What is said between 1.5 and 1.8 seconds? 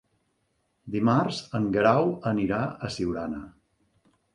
en